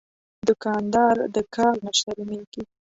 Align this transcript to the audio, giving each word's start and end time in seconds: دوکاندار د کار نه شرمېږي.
دوکاندار 0.47 1.15
د 1.35 1.37
کار 1.55 1.75
نه 1.85 1.91
شرمېږي. 1.99 2.63